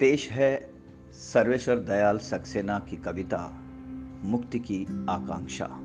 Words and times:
पेश 0.00 0.30
है 0.30 0.72
सर्वेश्वर 1.12 1.76
दयाल 1.76 2.18
सक्सेना 2.18 2.78
की 2.78 2.96
कविता, 2.96 3.62
मुक्ति 4.22 4.58
की 4.58 4.86
आकांक्षा। 5.08 5.80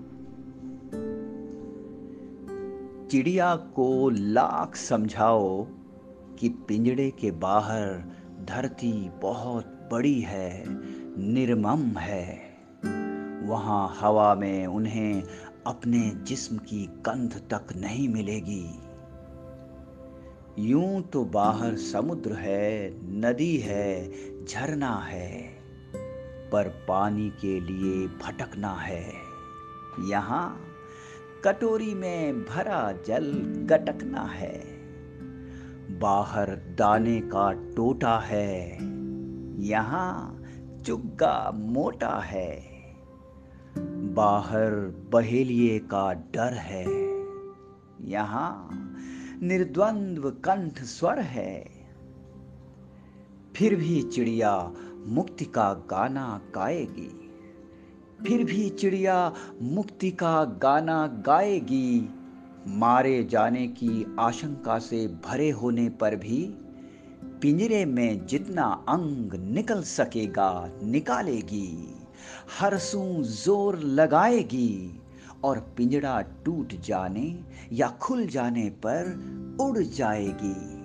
चिड़िया 3.07 3.55
को 3.55 4.09
लाख 4.09 4.75
समझाओ 4.75 5.67
कि 6.39 6.49
पिंजड़े 6.49 7.11
के 7.11 7.31
बाहर 7.31 8.03
धरती 8.45 9.09
बहुत 9.21 9.89
बड़ी 9.91 10.21
है, 10.21 10.63
निर्मम 11.33 11.99
है। 11.99 12.39
वहाँ 13.47 13.97
हवा 13.99 14.35
में 14.35 14.67
उन्हें 14.67 15.23
अपने 15.67 16.11
जिस्म 16.15 16.57
की 16.57 16.85
कंध 16.85 17.41
तक 17.53 17.75
नहीं 17.75 18.09
मिलेगी। 18.09 18.88
यूँ 20.57 21.01
तो 21.01 21.25
बाहर 21.25 21.75
समुद्र 21.75 22.33
है, 22.33 22.91
नदी 23.19 23.57
है, 23.57 24.11
झरना 24.45 24.95
है, 24.95 25.59
पर 26.51 26.85
पानी 26.87 27.29
के 27.29 27.59
लिए 27.59 28.07
भटकना 28.07 28.73
है। 28.73 29.13
यहाँ 30.05 30.65
कटोरी 31.45 31.93
में 31.93 32.45
भरा 32.45 32.91
जल 33.07 33.25
गटकना 33.69 34.21
है। 34.21 34.63
बाहर 35.99 36.49
दाने 36.55 37.21
का 37.21 37.73
टोटा 37.75 38.19
है। 38.19 38.77
यहाँ 39.63 40.41
चुग्गा 40.85 41.51
मोटा 41.55 42.19
है। 42.19 42.69
बाहर 44.13 44.69
बहेलिए 45.13 45.79
का 45.79 46.13
डर 46.13 46.53
है। 46.53 46.85
यहाँ 48.01 48.69
निर्द्वंद्व 49.43 50.29
कंठ 50.29 50.83
स्वर 50.83 51.19
है। 51.19 51.63
फिर 53.55 53.75
भी 53.75 54.01
चिड़िया 54.01 54.71
मुक्ति 55.07 55.45
का 55.45 55.73
गाना 55.73 56.41
गाएगी। 56.55 57.31
फिर 58.25 58.43
भी 58.43 58.69
चिड़िया 58.69 59.33
मुक्ति 59.61 60.11
का 60.11 60.43
गाना 60.43 61.07
गाएगी। 61.07 62.09
मारे 62.67 63.23
जाने 63.23 63.67
की 63.67 64.15
आशंका 64.19 64.79
से 64.79 65.07
भरे 65.07 65.49
होने 65.49 65.89
पर 65.89 66.15
भी 66.15 66.53
पिंजरे 67.41 67.85
में 67.85 68.25
जितना 68.25 68.85
अंग 68.89 69.33
निकल 69.33 69.81
सकेगा 69.81 70.71
निकालेगी। 70.83 71.95
हरसू 72.59 73.23
ज़ोर 73.23 73.79
लगाएगी। 73.79 75.01
और 75.43 75.59
पिंजड़ा 75.77 76.21
टूट 76.21 76.73
जाने 76.81 77.43
या 77.73 77.87
खुल 77.87 78.27
जाने 78.27 78.69
पर 78.85 79.13
उड़ 79.61 79.77
जाएगी। 79.77 80.78